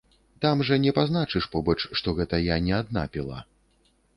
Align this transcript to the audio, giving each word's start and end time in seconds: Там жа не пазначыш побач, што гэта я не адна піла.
Там 0.45 0.63
жа 0.69 0.77
не 0.85 0.93
пазначыш 0.99 1.49
побач, 1.55 1.77
што 2.01 2.17
гэта 2.21 2.35
я 2.55 2.59
не 2.71 2.77
адна 2.81 3.05
піла. 3.19 3.39